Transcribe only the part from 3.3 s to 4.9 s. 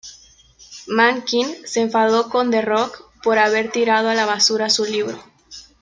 haber tirado a la basura su